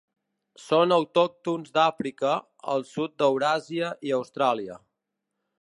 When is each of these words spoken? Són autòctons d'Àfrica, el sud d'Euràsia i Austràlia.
Són 0.61 0.93
autòctons 0.95 1.75
d'Àfrica, 1.75 2.33
el 2.77 2.87
sud 2.95 3.15
d'Euràsia 3.23 3.95
i 4.11 4.19
Austràlia. 4.23 4.83